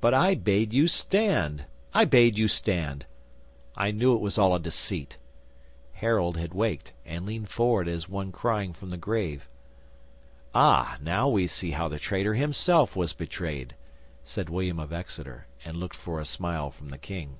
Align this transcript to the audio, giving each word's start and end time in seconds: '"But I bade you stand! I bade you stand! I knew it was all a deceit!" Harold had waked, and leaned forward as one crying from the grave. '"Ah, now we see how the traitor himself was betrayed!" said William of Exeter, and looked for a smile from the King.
'"But 0.00 0.12
I 0.12 0.34
bade 0.34 0.74
you 0.74 0.88
stand! 0.88 1.66
I 1.94 2.04
bade 2.04 2.36
you 2.36 2.48
stand! 2.48 3.06
I 3.76 3.92
knew 3.92 4.12
it 4.12 4.18
was 4.20 4.38
all 4.38 4.56
a 4.56 4.58
deceit!" 4.58 5.18
Harold 5.92 6.36
had 6.36 6.52
waked, 6.52 6.94
and 7.04 7.24
leaned 7.24 7.48
forward 7.48 7.86
as 7.86 8.08
one 8.08 8.32
crying 8.32 8.72
from 8.72 8.90
the 8.90 8.96
grave. 8.96 9.48
'"Ah, 10.52 10.96
now 11.00 11.28
we 11.28 11.46
see 11.46 11.70
how 11.70 11.86
the 11.86 12.00
traitor 12.00 12.34
himself 12.34 12.96
was 12.96 13.12
betrayed!" 13.12 13.76
said 14.24 14.50
William 14.50 14.80
of 14.80 14.92
Exeter, 14.92 15.46
and 15.64 15.76
looked 15.76 15.94
for 15.94 16.18
a 16.18 16.24
smile 16.24 16.72
from 16.72 16.88
the 16.88 16.98
King. 16.98 17.38